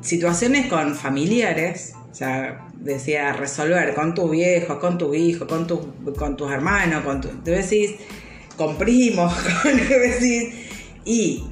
situaciones 0.02 0.66
con 0.66 0.94
familiares, 0.94 1.94
o 2.10 2.14
sea, 2.14 2.68
decía, 2.74 3.32
resolver 3.32 3.94
con 3.94 4.14
tus 4.14 4.30
viejos, 4.30 4.78
con 4.78 4.98
tus 4.98 5.16
hijos, 5.16 5.48
con, 5.48 5.66
tus 5.66 5.80
con 6.18 6.36
tus 6.36 6.50
hermanos, 6.52 7.04
con 7.04 7.20
tu, 7.20 7.28
te 7.28 7.52
decís, 7.52 7.92
con 8.56 8.76
primos, 8.76 9.32
con 9.62 9.76
te 9.76 9.98
decís, 9.98 10.54
y 11.04 11.44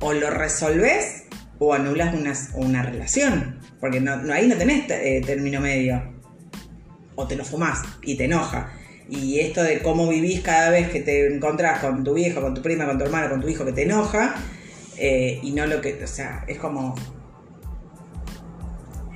o 0.00 0.12
lo 0.12 0.30
resolves 0.30 1.24
o 1.58 1.72
anulas 1.74 2.14
una, 2.14 2.32
una 2.56 2.82
relación, 2.82 3.60
porque 3.80 4.00
no- 4.00 4.32
ahí 4.32 4.48
no 4.48 4.56
tenés 4.56 4.90
eh, 4.90 5.22
término 5.24 5.60
medio, 5.60 6.02
o 7.14 7.26
te 7.26 7.36
lo 7.36 7.44
fumás 7.44 7.82
y 8.02 8.16
te 8.16 8.24
enoja. 8.24 8.72
Y 9.08 9.40
esto 9.40 9.62
de 9.62 9.80
cómo 9.80 10.08
vivís 10.08 10.40
cada 10.40 10.70
vez 10.70 10.88
que 10.88 11.00
te 11.00 11.32
encontrás 11.34 11.80
con 11.80 12.02
tu 12.02 12.14
viejo, 12.14 12.40
con 12.40 12.54
tu 12.54 12.62
prima, 12.62 12.86
con 12.86 12.98
tu 12.98 13.04
hermano, 13.04 13.28
con 13.30 13.40
tu 13.40 13.48
hijo 13.48 13.64
que 13.64 13.72
te 13.72 13.82
enoja, 13.82 14.34
eh, 14.96 15.38
y 15.42 15.52
no 15.52 15.66
lo 15.66 15.80
que, 15.80 16.02
o 16.02 16.06
sea, 16.06 16.44
es 16.48 16.58
como... 16.58 16.94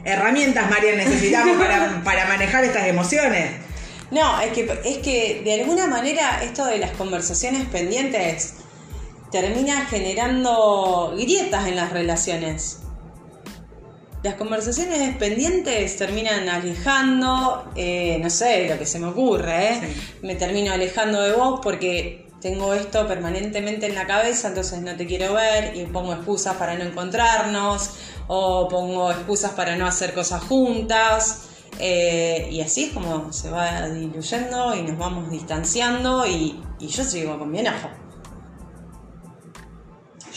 Herramientas, 0.06 0.70
María, 0.70 0.94
necesitamos 0.94 1.56
para, 1.58 2.02
para 2.04 2.26
manejar 2.26 2.64
estas 2.64 2.86
emociones. 2.86 3.50
No, 4.12 4.40
es 4.40 4.52
que, 4.52 4.80
es 4.84 4.98
que 4.98 5.42
de 5.44 5.60
alguna 5.60 5.88
manera 5.88 6.42
esto 6.44 6.64
de 6.64 6.78
las 6.78 6.92
conversaciones 6.92 7.66
pendientes 7.66 8.54
termina 9.32 9.84
generando 9.86 11.12
grietas 11.16 11.66
en 11.66 11.74
las 11.74 11.92
relaciones. 11.92 12.82
Las 14.22 14.34
conversaciones 14.34 15.16
pendientes 15.16 15.96
terminan 15.96 16.48
alejando, 16.48 17.70
eh, 17.74 18.18
no 18.20 18.30
sé, 18.30 18.68
lo 18.68 18.78
que 18.78 18.86
se 18.86 19.00
me 19.00 19.08
ocurre, 19.08 19.72
¿eh? 19.72 19.80
me 20.22 20.36
termino 20.36 20.72
alejando 20.72 21.20
de 21.20 21.32
vos 21.32 21.60
porque 21.62 22.25
tengo 22.46 22.74
esto 22.74 23.08
permanentemente 23.08 23.86
en 23.86 23.96
la 23.96 24.06
cabeza, 24.06 24.46
entonces 24.46 24.80
no 24.80 24.94
te 24.94 25.04
quiero 25.04 25.34
ver 25.34 25.76
y 25.76 25.84
pongo 25.86 26.12
excusas 26.12 26.54
para 26.54 26.76
no 26.76 26.84
encontrarnos 26.84 27.96
o 28.28 28.68
pongo 28.68 29.10
excusas 29.10 29.50
para 29.50 29.74
no 29.74 29.84
hacer 29.84 30.14
cosas 30.14 30.44
juntas. 30.44 31.48
Eh, 31.80 32.48
y 32.52 32.60
así 32.60 32.84
es 32.84 32.92
como 32.92 33.32
se 33.32 33.50
va 33.50 33.88
diluyendo 33.88 34.76
y 34.76 34.82
nos 34.82 34.96
vamos 34.96 35.28
distanciando 35.28 36.24
y, 36.24 36.62
yo 36.78 37.02
sigo 37.02 37.36
con 37.38 37.50
mi 37.50 37.58
enojo 37.58 37.90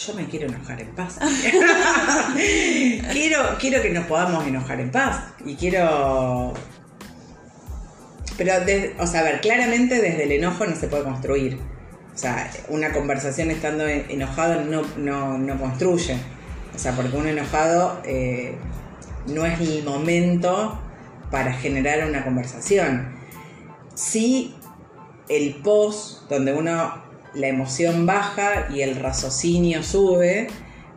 yo 0.08 0.14
me 0.14 0.26
quiero 0.28 0.48
enojar 0.48 0.80
en 0.82 0.96
paz. 0.96 1.20
quiero, 3.12 3.58
quiero 3.60 3.82
que 3.82 3.90
nos 3.90 4.06
podamos 4.06 4.48
enojar 4.48 4.80
en 4.80 4.92
paz. 4.92 5.34
Y 5.46 5.56
quiero. 5.56 6.54
Pero, 8.38 8.54
o 8.98 9.06
sea, 9.06 9.20
a 9.20 9.24
ver, 9.24 9.42
claramente 9.42 10.02
desde 10.02 10.24
el 10.24 10.32
enojo 10.32 10.66
no 10.66 10.74
se 10.78 10.88
puede 10.88 11.04
construir. 11.04 11.60
O 12.20 12.22
sea, 12.22 12.52
una 12.68 12.92
conversación 12.92 13.50
estando 13.50 13.88
enojado 13.88 14.66
no, 14.66 15.38
no, 15.38 15.58
construye. 15.58 16.18
O 16.76 16.78
sea, 16.78 16.92
porque 16.92 17.16
uno 17.16 17.30
enojado 17.30 18.02
eh, 18.04 18.56
no 19.28 19.46
es 19.46 19.58
el 19.62 19.86
momento 19.86 20.78
para 21.32 21.54
generar 21.54 22.06
una 22.06 22.26
conversación. 22.26 23.08
Sí, 23.96 24.54
el 25.30 25.62
post, 25.64 26.30
donde 26.30 26.52
uno 26.52 27.02
la 27.36 27.48
emoción 27.48 28.06
baja 28.06 28.68
y 28.70 28.82
el 28.82 28.98
raciocinio 28.98 29.82
sube, 29.82 30.50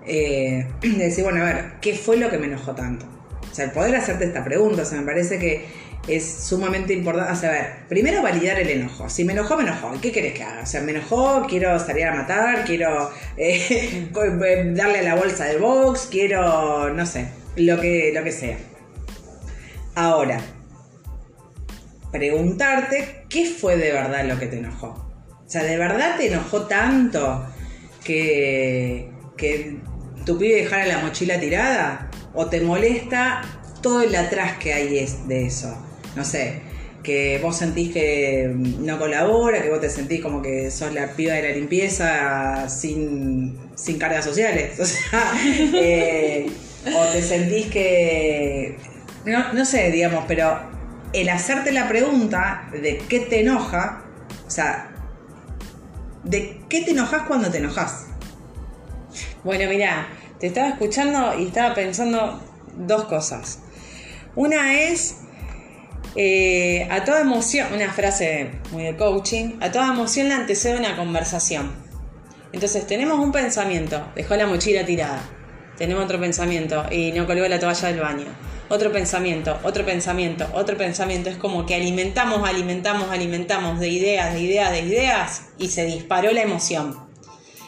eh, 0.05 0.67
decir, 0.83 1.23
bueno, 1.23 1.43
a 1.43 1.45
ver, 1.45 1.73
¿qué 1.81 1.95
fue 1.95 2.17
lo 2.17 2.31
que 2.31 2.39
me 2.39 2.47
enojó 2.47 2.75
tanto? 2.75 3.07
O 3.49 3.55
sea, 3.55 3.67
el 3.67 3.71
poder 3.71 3.95
hacerte 3.95 4.25
esta 4.25 4.43
pregunta, 4.43 4.83
o 4.83 4.85
sea, 4.85 4.99
me 4.99 5.07
parece 5.07 5.39
que 5.39 5.69
es 6.09 6.25
sumamente 6.25 6.93
importante. 6.93 7.33
O 7.33 7.37
sea, 7.37 7.51
a 7.51 7.53
ver, 7.53 7.67
primero 7.89 8.23
validar 8.23 8.59
el 8.59 8.69
enojo. 8.69 9.09
Si 9.09 9.25
me 9.25 9.33
enojó, 9.33 9.57
me 9.57 9.63
enojó. 9.63 9.93
¿Qué 10.01 10.11
querés 10.11 10.35
que 10.35 10.43
haga? 10.43 10.63
O 10.63 10.67
sea, 10.67 10.81
me 10.81 10.93
enojó, 10.93 11.47
quiero 11.49 11.79
salir 11.79 12.07
a 12.07 12.15
matar, 12.15 12.65
quiero 12.65 13.11
eh, 13.37 14.09
darle 14.75 14.99
a 14.99 15.03
la 15.03 15.15
bolsa 15.15 15.45
del 15.45 15.59
box, 15.59 16.09
quiero, 16.11 16.93
no 16.93 17.07
sé, 17.07 17.29
lo 17.57 17.81
que, 17.81 18.13
lo 18.15 18.25
que 18.25 18.33
sea. 18.33 18.59
Ahora, 19.95 20.41
preguntarte 22.11 23.27
qué 23.29 23.47
fue 23.47 23.77
de 23.77 23.93
verdad 23.93 24.25
lo 24.25 24.39
que 24.39 24.47
te 24.47 24.59
enojó. 24.59 24.89
O 25.29 25.51
sea, 25.53 25.65
¿de 25.65 25.77
verdad 25.77 26.17
te 26.17 26.33
enojó 26.33 26.63
tanto 26.63 27.47
que, 28.03 29.11
que 29.37 29.77
tu 30.25 30.39
pibe 30.39 30.63
dejara 30.63 30.87
la 30.87 30.99
mochila 30.99 31.39
tirada? 31.39 32.11
¿O 32.35 32.47
te 32.47 32.63
molesta 32.63 33.43
todo 33.83 34.03
el 34.03 34.15
atrás 34.17 34.57
que 34.57 34.73
hay 34.73 35.07
de 35.27 35.47
eso? 35.47 35.77
No 36.17 36.25
sé, 36.25 36.61
que 37.03 37.39
vos 37.43 37.57
sentís 37.57 37.93
que 37.93 38.51
no 38.55 38.99
colabora, 38.99 39.63
que 39.63 39.71
vos 39.71 39.81
te 39.81 39.91
sentís 39.91 40.21
como 40.21 40.43
que 40.43 40.71
sos 40.71 40.93
la 40.93 41.15
piba 41.15 41.35
de 41.35 41.43
la 41.43 41.55
limpieza 41.55 42.69
sin, 42.69 43.59
cargas 43.99 44.25
sociales. 44.25 44.79
O 45.13 45.77
eh, 45.77 46.51
o 46.87 47.05
te 47.13 47.23
sentís 47.23 47.67
que. 47.67 48.77
No, 49.25 49.53
no 49.53 49.65
sé, 49.65 49.91
digamos, 49.91 50.25
pero 50.27 50.59
el 51.13 51.29
hacerte 51.29 51.73
la 51.73 51.89
pregunta 51.89 52.69
de 52.73 52.99
qué 53.09 53.21
te 53.21 53.41
enoja, 53.41 54.05
o 54.47 54.51
sea, 54.51 54.91
de 56.25 56.61
qué 56.69 56.83
te 56.83 56.93
enojas 56.93 57.23
cuando 57.27 57.51
te 57.51 57.59
enojas. 57.59 58.07
Bueno, 59.45 59.69
mira, 59.69 60.09
te 60.39 60.49
estaba 60.49 60.69
escuchando 60.69 61.39
y 61.39 61.47
estaba 61.47 61.75
pensando 61.75 62.41
dos 62.77 63.05
cosas. 63.05 63.61
Una 64.35 64.81
es, 64.81 65.19
eh, 66.17 66.87
a 66.91 67.05
toda 67.05 67.21
emoción, 67.21 67.73
una 67.73 67.93
frase 67.93 68.51
muy 68.71 68.85
de 68.85 68.97
coaching, 68.97 69.59
a 69.61 69.71
toda 69.73 69.89
emoción 69.89 70.29
le 70.29 70.35
antecede 70.35 70.79
una 70.79 70.97
conversación. 70.97 71.73
Entonces 72.53 72.87
tenemos 72.87 73.19
un 73.19 73.33
pensamiento, 73.33 74.07
dejó 74.15 74.37
la 74.37 74.47
mochila 74.47 74.85
tirada. 74.85 75.23
Tenemos 75.79 76.05
otro 76.05 76.21
pensamiento 76.21 76.85
y 76.91 77.13
no 77.13 77.27
colgó 77.27 77.49
la 77.49 77.59
toalla 77.59 77.89
del 77.89 78.01
baño 78.01 78.53
otro 78.73 78.91
pensamiento, 78.91 79.59
otro 79.65 79.85
pensamiento, 79.85 80.49
otro 80.55 80.79
pensamiento. 80.79 81.29
Es 81.29 81.37
como 81.37 81.67
que 81.67 81.75
alimentamos, 81.75 82.49
alimentamos, 82.49 83.11
alimentamos 83.11 83.79
de 83.79 83.89
ideas, 83.89 84.33
de 84.33 84.41
ideas, 84.41 84.73
de 84.73 84.81
ideas 84.81 85.43
y 85.59 85.69
se 85.69 85.85
disparó 85.85 86.33
la 86.33 86.41
emoción. 86.41 86.97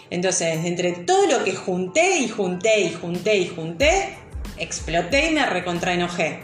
Entonces, 0.08 0.64
entre 0.64 0.92
todo 0.92 1.26
lo 1.26 1.44
que 1.44 1.54
junté 1.54 2.20
y 2.20 2.28
junté 2.28 2.80
y 2.80 2.92
junté 2.94 3.36
y 3.36 3.48
junté, 3.48 4.16
exploté 4.56 5.30
y 5.30 5.34
me 5.34 5.44
recontraenojé. 5.44 6.40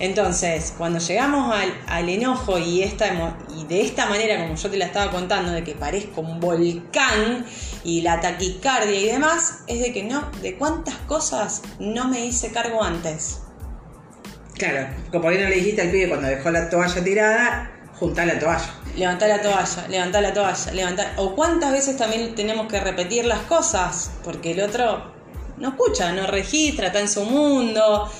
Entonces, 0.00 0.74
cuando 0.78 1.00
llegamos 1.00 1.54
al, 1.86 2.08
enojo 2.08 2.58
y, 2.58 2.82
esta, 2.82 3.36
y 3.56 3.64
de 3.64 3.80
esta 3.80 4.06
manera, 4.06 4.40
como 4.40 4.54
yo 4.54 4.70
te 4.70 4.76
la 4.76 4.86
estaba 4.86 5.10
contando, 5.10 5.50
de 5.50 5.64
que 5.64 5.74
parezco 5.74 6.20
un 6.20 6.38
volcán 6.38 7.44
y 7.82 8.02
la 8.02 8.20
taquicardia 8.20 9.00
y 9.00 9.06
demás, 9.06 9.64
es 9.66 9.80
de 9.80 9.92
que 9.92 10.04
no, 10.04 10.30
de 10.40 10.56
cuántas 10.56 10.94
cosas 10.98 11.62
no 11.80 12.06
me 12.08 12.24
hice 12.24 12.52
cargo 12.52 12.82
antes. 12.82 13.40
Claro, 14.54 14.88
como 15.10 15.28
ahí 15.28 15.38
no 15.38 15.48
le 15.48 15.56
dijiste 15.56 15.82
al 15.82 15.90
pibe 15.90 16.08
cuando 16.08 16.28
dejó 16.28 16.50
la 16.50 16.70
toalla 16.70 17.02
tirada, 17.02 17.70
juntar 17.98 18.26
la 18.28 18.38
toalla. 18.38 18.74
Levantar 18.96 19.28
la 19.28 19.42
toalla, 19.42 19.88
levantar 19.88 20.22
la 20.22 20.32
toalla, 20.32 20.72
levantar. 20.72 21.12
O 21.16 21.34
cuántas 21.34 21.72
veces 21.72 21.96
también 21.96 22.34
tenemos 22.36 22.68
que 22.68 22.78
repetir 22.80 23.24
las 23.24 23.40
cosas, 23.40 24.12
porque 24.22 24.52
el 24.52 24.60
otro 24.60 25.12
no 25.56 25.70
escucha, 25.70 26.12
no 26.12 26.26
registra, 26.28 26.88
está 26.88 27.00
en 27.00 27.08
su 27.08 27.24
mundo. 27.24 28.10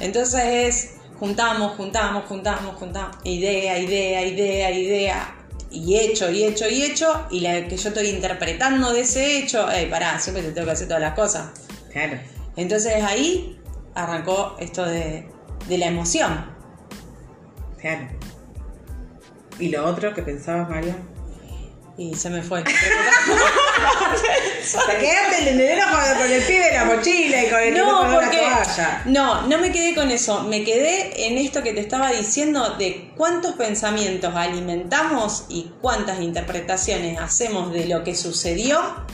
Entonces 0.00 0.42
es 0.44 0.94
juntamos, 1.18 1.76
juntamos, 1.76 2.24
juntamos, 2.26 2.74
juntamos. 2.76 3.16
Idea, 3.24 3.78
idea, 3.78 4.24
idea, 4.24 4.70
idea. 4.70 5.36
Y 5.70 5.96
hecho, 5.96 6.30
y 6.30 6.44
hecho, 6.44 6.68
y 6.68 6.82
hecho. 6.82 7.26
Y 7.30 7.40
la 7.40 7.66
que 7.66 7.76
yo 7.76 7.88
estoy 7.88 8.08
interpretando 8.08 8.92
de 8.92 9.00
ese 9.00 9.38
hecho, 9.38 9.66
hey, 9.70 9.88
pará, 9.90 10.18
siempre 10.18 10.42
te 10.42 10.52
tengo 10.52 10.66
que 10.66 10.72
hacer 10.72 10.88
todas 10.88 11.02
las 11.02 11.14
cosas. 11.14 11.50
Claro. 11.92 12.18
Entonces 12.56 13.02
ahí 13.02 13.58
arrancó 13.94 14.56
esto 14.60 14.84
de 14.84 15.34
de 15.68 15.78
la 15.78 15.86
emoción. 15.86 16.46
Claro. 17.80 18.08
¿Y 19.58 19.68
lo 19.68 19.86
otro 19.86 20.14
que 20.14 20.22
pensabas, 20.22 20.68
Mario? 20.68 20.94
Y 21.96 22.14
se 22.14 22.30
me 22.30 22.42
fue. 22.42 22.64
Te 24.86 24.96
quedaste 24.98 25.50
en 25.50 25.60
el 25.60 25.78
con 26.18 26.32
el 26.32 26.42
pie 26.42 26.60
de 26.60 26.72
la 26.72 26.84
mochila 26.84 27.42
y 27.42 27.50
con 27.50 27.60
el 27.60 27.74
no, 27.74 28.10
porque, 28.12 28.36
la 28.36 28.62
toalla. 28.62 29.02
No, 29.06 29.46
no 29.46 29.58
me 29.58 29.72
quedé 29.72 29.94
con 29.94 30.10
eso. 30.10 30.42
Me 30.44 30.64
quedé 30.64 31.26
en 31.26 31.38
esto 31.38 31.62
que 31.62 31.72
te 31.72 31.80
estaba 31.80 32.10
diciendo 32.10 32.76
de 32.78 33.10
cuántos 33.16 33.54
pensamientos 33.54 34.34
alimentamos 34.34 35.46
y 35.48 35.70
cuántas 35.80 36.20
interpretaciones 36.20 37.18
hacemos 37.18 37.72
de 37.72 37.86
lo 37.86 38.04
que 38.04 38.14
sucedió 38.14 39.04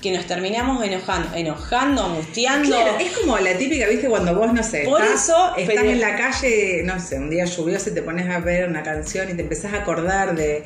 que 0.00 0.12
nos 0.12 0.26
terminamos 0.26 0.84
enojando, 0.84 1.36
enojando, 1.36 2.04
angustiando. 2.04 2.68
Claro, 2.68 2.98
es 3.00 3.10
como 3.18 3.36
la 3.38 3.56
típica, 3.58 3.88
viste, 3.88 4.08
cuando 4.08 4.34
vos, 4.34 4.52
no 4.52 4.62
sé, 4.62 4.84
Por 4.84 5.02
estás, 5.02 5.24
eso, 5.24 5.56
estás 5.56 5.84
en 5.84 6.00
la 6.00 6.16
calle, 6.16 6.82
no 6.84 7.00
sé, 7.00 7.16
un 7.18 7.30
día 7.30 7.44
lluvioso 7.44 7.90
y 7.90 7.94
te 7.94 8.02
pones 8.02 8.28
a 8.30 8.38
ver 8.38 8.68
una 8.68 8.82
canción 8.82 9.28
y 9.28 9.34
te 9.34 9.42
empezás 9.42 9.72
a 9.72 9.78
acordar 9.78 10.36
de, 10.36 10.64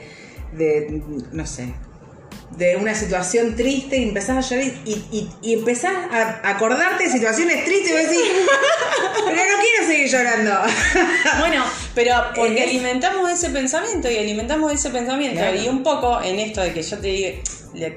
de 0.52 1.02
no 1.32 1.46
sé, 1.46 1.72
de 2.56 2.76
una 2.76 2.94
situación 2.94 3.56
triste 3.56 3.96
y 3.98 4.04
empezás 4.04 4.36
a 4.36 4.48
llorar 4.48 4.72
y, 4.84 5.28
y, 5.42 5.52
empezás 5.54 5.92
a 6.10 6.48
acordarte 6.48 7.04
de 7.04 7.10
situaciones 7.10 7.64
tristes 7.64 7.90
y 7.90 7.94
decís, 7.94 8.30
pero 9.24 9.36
no 9.36 9.62
quiero 9.62 9.86
seguir 9.86 10.08
llorando. 10.08 10.52
bueno, 11.38 11.64
pero 11.94 12.14
porque 12.34 12.62
alimentamos 12.62 13.30
ese 13.30 13.50
pensamiento 13.50 14.10
y 14.10 14.18
alimentamos 14.18 14.72
ese 14.72 14.90
pensamiento 14.90 15.40
y 15.54 15.68
un 15.68 15.82
poco 15.82 16.20
en 16.22 16.38
esto 16.38 16.60
de 16.60 16.72
que 16.72 16.82
yo 16.82 16.98
te 16.98 17.08
digo 17.08 17.42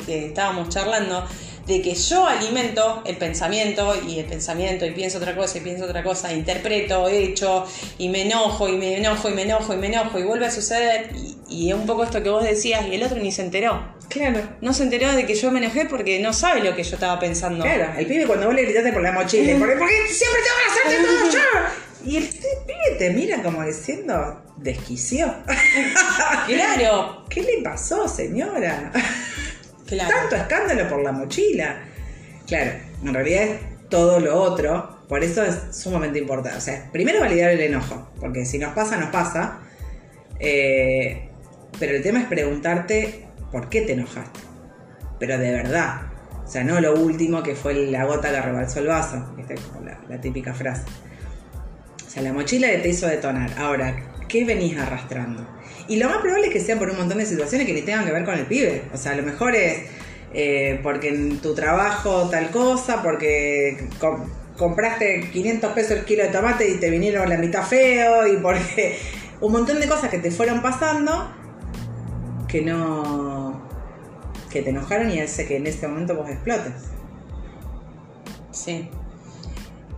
que 0.05 0.27
estábamos 0.27 0.69
charlando, 0.69 1.27
de 1.67 1.81
que 1.81 1.95
yo 1.95 2.27
alimento 2.27 3.01
el 3.05 3.17
pensamiento 3.17 3.95
y 4.07 4.19
el 4.19 4.25
pensamiento 4.25 4.85
y 4.85 4.91
pienso 4.91 5.17
otra 5.17 5.35
cosa 5.35 5.57
y 5.57 5.61
pienso 5.61 5.85
otra 5.85 6.03
cosa, 6.03 6.31
interpreto, 6.31 7.07
hecho 7.07 7.65
y 7.97 8.09
me 8.09 8.21
enojo 8.21 8.69
y 8.69 8.77
me 8.77 8.97
enojo 8.97 9.29
y 9.29 9.33
me 9.33 9.41
enojo 9.43 9.73
y 9.73 9.77
me 9.77 9.87
enojo 9.87 10.19
y 10.19 10.23
vuelve 10.23 10.45
a 10.45 10.51
suceder 10.51 11.09
y, 11.49 11.69
es 11.69 11.75
un 11.75 11.85
poco 11.85 12.03
esto 12.03 12.21
que 12.21 12.29
vos 12.29 12.43
decías 12.43 12.85
y 12.87 12.95
el 12.95 13.03
otro 13.03 13.17
ni 13.17 13.31
se 13.31 13.41
enteró. 13.41 13.94
Claro. 14.15 14.39
No 14.61 14.73
se 14.73 14.83
enteró 14.83 15.11
de 15.11 15.25
que 15.25 15.35
yo 15.35 15.51
me 15.51 15.59
enojé 15.59 15.85
porque 15.85 16.21
no 16.21 16.31
sabe 16.31 16.63
lo 16.63 16.73
que 16.73 16.83
yo 16.83 16.95
estaba 16.95 17.19
pensando. 17.19 17.65
Claro, 17.65 17.99
el 17.99 18.05
pibe 18.05 18.25
cuando 18.25 18.45
vos 18.45 18.55
le 18.55 18.63
gritaste 18.63 18.93
por 18.93 19.01
la 19.01 19.11
mochila, 19.11 19.59
¿por 19.59 19.67
qué 19.67 20.07
siempre 20.07 20.41
tengo 20.41 20.57
que 20.61 20.89
hacerte 20.89 21.05
todo 21.05 21.31
yo? 21.31 22.09
Y 22.09 22.17
el 22.17 22.29
pibe 22.29 22.97
te 22.97 23.09
mira 23.09 23.43
como 23.43 23.65
diciendo, 23.65 24.41
desquició. 24.55 25.35
claro. 26.47 27.25
¿Qué 27.29 27.41
le 27.41 27.61
pasó, 27.61 28.07
señora? 28.07 28.93
Tanto 29.85 30.35
escándalo 30.37 30.87
por 30.87 31.03
la 31.03 31.11
mochila. 31.11 31.83
Claro, 32.47 32.71
en 33.03 33.13
realidad 33.13 33.43
es 33.43 33.59
todo 33.89 34.21
lo 34.21 34.41
otro. 34.41 34.97
Por 35.09 35.25
eso 35.25 35.43
es 35.43 35.57
sumamente 35.71 36.19
importante. 36.19 36.57
O 36.57 36.61
sea, 36.61 36.89
primero 36.89 37.19
validar 37.19 37.51
el 37.51 37.59
enojo. 37.59 38.09
Porque 38.17 38.45
si 38.45 38.59
nos 38.59 38.73
pasa, 38.73 38.95
nos 38.95 39.09
pasa. 39.09 39.59
Eh, 40.39 41.27
pero 41.77 41.97
el 41.97 42.01
tema 42.01 42.21
es 42.21 42.27
preguntarte 42.27 43.25
por 43.55 43.69
qué 43.69 43.83
te 43.83 43.93
enojaste. 43.93 44.41
Pero 45.17 45.37
de 45.37 45.49
verdad. 45.49 46.01
O 46.43 46.45
sea, 46.45 46.65
no 46.65 46.81
lo 46.81 46.93
último 46.93 47.41
que 47.41 47.55
fue 47.55 47.73
la 47.85 48.03
gota 48.03 48.29
que 48.29 48.41
rebalsó 48.41 48.79
el 48.79 48.87
vaso. 48.87 49.33
¿viste? 49.37 49.55
Como 49.55 49.85
la, 49.85 50.19
típica 50.19 50.53
frase. 50.53 50.83
O 52.05 52.09
sea, 52.09 52.21
la 52.21 52.33
mochila 52.33 52.67
te 52.81 52.89
hizo 52.89 53.07
detonar. 53.07 53.49
Ahora, 53.57 53.95
¿qué 54.27 54.43
venís 54.43 54.77
arrastrando? 54.77 55.47
Y 55.87 55.95
lo 55.95 56.09
más 56.09 56.17
probable 56.17 56.47
es 56.47 56.53
que 56.53 56.59
sea 56.59 56.77
por 56.77 56.89
un 56.89 56.97
montón 56.97 57.17
de 57.17 57.25
situaciones 57.25 57.65
que 57.65 57.71
ni 57.71 57.81
tengan 57.81 58.03
que 58.03 58.11
ver 58.11 58.25
con 58.25 58.33
el 58.37 58.45
pibe. 58.45 58.83
O 58.93 58.97
sea, 58.97 59.13
a 59.13 59.15
lo 59.15 59.23
mejor 59.23 59.55
es 59.55 59.83
eh, 60.33 60.81
porque 60.83 61.07
en 61.07 61.37
tu 61.37 61.55
trabajo 61.55 62.27
tal 62.29 62.49
cosa, 62.51 63.01
porque 63.01 63.87
com- 64.01 64.29
compraste 64.57 65.29
500 65.31 65.71
pesos 65.71 65.91
el 65.91 66.03
kilo 66.03 66.23
de 66.23 66.29
tomate 66.29 66.69
y 66.69 66.73
te 66.75 66.89
vinieron 66.89 67.29
la 67.29 67.37
mitad 67.37 67.63
feo, 67.63 68.27
y 68.27 68.35
porque 68.35 68.97
un 69.39 69.53
montón 69.53 69.79
de 69.79 69.87
cosas 69.87 70.09
que 70.09 70.19
te 70.19 70.29
fueron 70.29 70.61
pasando 70.61 71.33
que 72.55 72.61
no. 72.61 73.34
Que 74.55 74.61
te 74.61 74.69
enojaron 74.69 75.11
y 75.11 75.19
hace 75.19 75.45
que 75.45 75.57
en 75.57 75.67
ese 75.67 75.85
momento 75.85 76.15
vos 76.15 76.29
explotes. 76.29 76.71
Sí. 78.51 78.89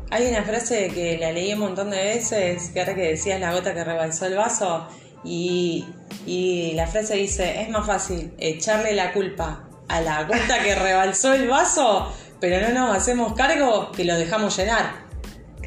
Hay 0.10 0.26
una 0.26 0.42
frase 0.44 0.88
que 0.88 1.16
la 1.20 1.32
leí 1.32 1.54
un 1.54 1.60
montón 1.60 1.92
de 1.92 1.98
veces, 1.98 2.72
que 2.74 2.80
ahora 2.80 2.96
que 2.96 3.02
decías 3.02 3.40
la 3.40 3.54
gota 3.54 3.76
que 3.76 3.84
rebalsó 3.84 4.26
el 4.26 4.34
vaso, 4.34 4.88
y, 5.24 5.86
y 6.26 6.72
la 6.74 6.88
frase 6.88 7.18
dice, 7.18 7.62
es 7.62 7.70
más 7.70 7.86
fácil 7.86 8.34
echarle 8.40 8.94
la 8.94 9.14
culpa 9.14 9.68
a 9.90 10.02
la 10.02 10.24
gota 10.24 10.64
que 10.64 10.74
rebalsó 10.88 11.34
el 11.34 11.48
vaso, 11.48 12.12
pero 12.40 12.68
no 12.68 12.74
nos 12.74 12.98
hacemos 12.98 13.34
cargo 13.34 13.92
que 13.92 14.06
lo 14.06 14.18
dejamos 14.18 14.58
llenar. 14.58 15.06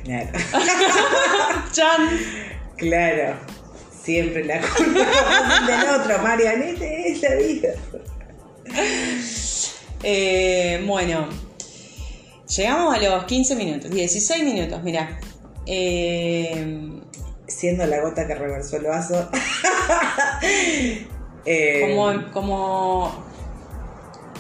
Claro. 0.03 0.31
¡Chan! 1.73 2.09
claro. 2.77 3.37
Siempre 4.03 4.45
la 4.45 4.61
culpa 4.61 5.67
del 5.67 6.01
otro, 6.01 6.19
Marianete, 6.25 7.13
es 7.13 7.23
la 7.23 7.35
vida. 7.37 7.69
Eh, 10.03 10.83
bueno, 10.87 11.29
llegamos 12.57 12.95
a 12.97 12.99
los 12.99 13.25
15 13.25 13.55
minutos, 13.55 13.91
16 13.91 14.45
minutos, 14.45 14.83
mira. 14.83 15.21
Eh, 15.67 16.89
Siendo 17.47 17.85
la 17.85 18.01
gota 18.01 18.27
que 18.27 18.35
reversó 18.35 18.77
el 18.79 18.85
vaso. 18.85 19.29
Eh, 21.47 21.81
como, 21.81 22.31
como, 22.33 23.25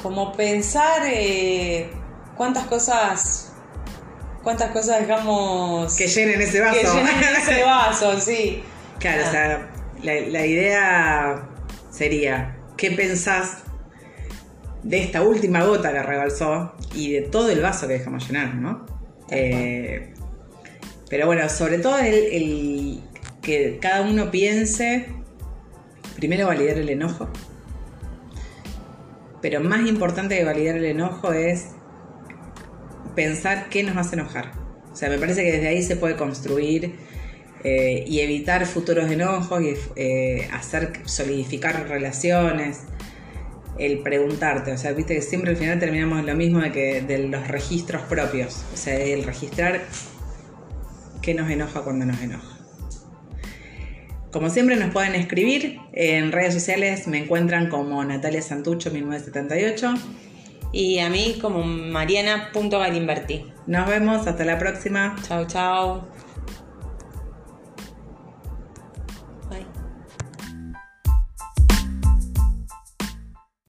como 0.03 0.33
pensar 0.35 1.03
cuántas 2.37 2.65
cosas, 2.65 3.53
cuántas 4.43 4.71
cosas 4.71 5.01
dejamos 5.01 5.95
que 5.97 6.07
llenen 6.07 6.41
ese 6.43 6.61
vaso. 6.61 6.79
que 6.79 6.87
llenen 6.87 7.25
ese 7.41 7.63
vaso, 7.65 8.21
sí. 8.21 8.63
Claro, 8.99 9.23
Ah. 9.25 9.29
o 9.29 9.31
sea, 9.31 9.71
la, 10.03 10.15
la 10.29 10.47
idea 10.47 11.49
sería, 11.91 12.57
¿qué 12.77 12.91
pensás 12.91 13.59
de 14.83 15.03
esta 15.03 15.23
última 15.23 15.65
gota 15.65 15.93
que 15.93 16.03
rebalsó 16.03 16.75
y 16.95 17.13
de 17.13 17.23
todo 17.23 17.51
el 17.51 17.61
vaso 17.61 17.87
que 17.87 17.95
dejamos 17.95 18.27
llenar, 18.27 18.55
¿no? 18.55 18.87
Eh, 19.31 20.15
pero 21.09 21.27
bueno, 21.27 21.49
sobre 21.49 21.79
todo 21.79 21.99
el, 21.99 22.15
el 22.15 23.01
que 23.43 23.79
cada 23.81 24.03
uno 24.03 24.31
piense, 24.31 25.07
primero 26.17 26.47
validar 26.47 26.79
el 26.79 26.89
enojo, 26.89 27.29
pero 29.43 29.61
más 29.61 29.89
importante 29.89 30.37
que 30.37 30.45
validar 30.45 30.77
el 30.77 30.85
enojo 30.85 31.33
es 31.33 31.69
pensar 33.15 33.69
qué 33.69 33.83
nos 33.83 33.97
hace 33.97 34.17
enojar. 34.17 34.53
O 34.93 34.97
sea, 34.97 35.09
me 35.09 35.19
parece 35.19 35.45
que 35.45 35.53
desde 35.53 35.69
ahí 35.69 35.83
se 35.83 35.97
puede 35.97 36.17
construir 36.17 36.95
eh, 37.63 38.05
y 38.07 38.21
evitar 38.21 38.65
futuros 38.67 39.11
enojos 39.11 39.63
y 39.63 39.75
eh, 39.97 40.49
hacer 40.53 40.93
solidificar 41.05 41.89
relaciones. 41.89 42.85
El 43.81 43.99
preguntarte, 44.01 44.73
o 44.73 44.79
sea, 44.79 44.93
viste 44.93 45.15
que 45.15 45.23
siempre 45.23 45.51
al 45.51 45.57
final 45.57 45.81
terminamos 45.81 46.25
lo 46.25 46.37
mismo 46.37 46.61
de 46.61 46.71
que 46.71 47.01
de 47.01 47.27
los 47.27 47.49
registros 47.49 48.03
propios. 48.03 48.65
O 48.73 48.77
sea, 48.77 48.95
el 48.95 49.25
registrar 49.25 49.81
qué 51.23 51.35
nos 51.35 51.51
enoja 51.51 51.81
cuando 51.81 52.05
nos 52.05 52.21
enoja. 52.21 52.59
Como 54.33 54.49
siempre 54.49 54.77
nos 54.77 54.93
pueden 54.93 55.17
escribir 55.17 55.81
en 55.93 56.31
redes 56.31 56.55
sociales, 56.55 57.09
me 57.09 57.19
encuentran 57.19 57.69
como 57.69 58.05
Natalia 58.05 58.43
Santucho 58.43 58.91
1978. 58.91 59.95
Y 60.73 61.01
a 61.01 61.11
mí 61.11 61.39
como 61.41 61.65
mariana.galimberti. 61.65 63.47
Nos 63.67 63.89
vemos, 63.89 64.27
hasta 64.29 64.45
la 64.45 64.59
próxima. 64.59 65.17
Chau, 65.27 65.47
chau. 65.47 66.20